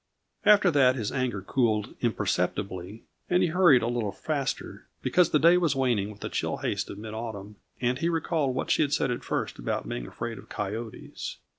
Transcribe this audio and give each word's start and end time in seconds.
After 0.45 0.71
that 0.71 0.95
his 0.95 1.11
anger 1.11 1.43
cooled 1.43 1.93
imperceptibly, 2.01 3.03
and 3.29 3.43
he 3.43 3.49
hurried 3.49 3.83
a 3.83 3.87
little 3.87 4.11
faster 4.11 4.87
because 5.03 5.29
the 5.29 5.37
day 5.37 5.59
was 5.59 5.75
waning 5.75 6.09
with 6.09 6.21
the 6.21 6.29
chill 6.29 6.57
haste 6.57 6.89
of 6.89 6.97
mid 6.97 7.13
autumn, 7.13 7.57
and 7.79 7.99
he 7.99 8.09
recalled 8.09 8.55
what 8.55 8.71
she 8.71 8.81
had 8.81 8.93
said 8.93 9.11
at 9.11 9.23
first 9.23 9.59
about 9.59 9.87
being 9.87 10.07
afraid 10.07 10.39
of 10.39 10.49
coyotes. 10.49 11.37